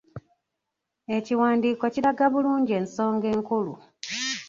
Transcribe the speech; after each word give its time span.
Ekiwandiiko 1.17 1.85
kiraga 1.93 2.25
bulungi 2.33 2.71
ensonga 2.79 3.25
enkulu. 3.35 3.73